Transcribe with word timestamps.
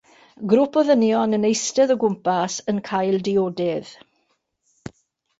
Grŵp 0.51 0.77
o 0.79 0.83
ddynion 0.85 1.37
yn 1.37 1.43
eistedd 1.49 1.93
o 1.95 1.97
gwmpas 2.03 2.55
yn 2.73 2.79
cael 2.87 3.17
diodydd. 3.27 3.93